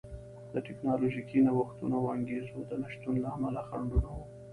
د 0.53 0.55
ټکنالوژیکي 0.67 1.39
نوښتونو 1.45 1.95
او 2.01 2.05
انګېزو 2.15 2.57
د 2.69 2.71
نشتون 2.81 3.15
له 3.23 3.29
امله 3.35 3.61
خنډونه 3.67 4.09
وو 4.15 4.25